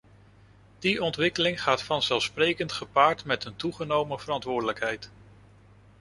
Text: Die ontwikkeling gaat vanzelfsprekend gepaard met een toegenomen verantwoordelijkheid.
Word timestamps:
Die 0.79 1.01
ontwikkeling 1.03 1.61
gaat 1.61 1.81
vanzelfsprekend 1.83 2.71
gepaard 2.71 3.25
met 3.25 3.45
een 3.45 3.55
toegenomen 3.55 4.19
verantwoordelijkheid. 4.19 5.09